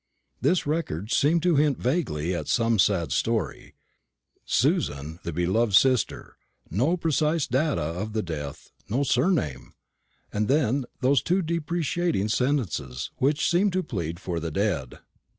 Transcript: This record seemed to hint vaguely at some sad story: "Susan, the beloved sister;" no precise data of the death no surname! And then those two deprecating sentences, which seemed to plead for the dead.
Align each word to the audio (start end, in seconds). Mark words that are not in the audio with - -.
This 0.41 0.65
record 0.65 1.11
seemed 1.11 1.43
to 1.43 1.57
hint 1.57 1.77
vaguely 1.77 2.33
at 2.33 2.47
some 2.47 2.79
sad 2.79 3.11
story: 3.11 3.75
"Susan, 4.45 5.19
the 5.21 5.31
beloved 5.31 5.75
sister;" 5.75 6.37
no 6.71 6.97
precise 6.97 7.45
data 7.45 7.79
of 7.83 8.13
the 8.13 8.23
death 8.23 8.71
no 8.89 9.03
surname! 9.03 9.75
And 10.33 10.47
then 10.47 10.85
those 11.01 11.21
two 11.21 11.43
deprecating 11.43 12.29
sentences, 12.29 13.11
which 13.17 13.47
seemed 13.47 13.73
to 13.73 13.83
plead 13.83 14.19
for 14.19 14.39
the 14.39 14.49
dead. 14.49 14.97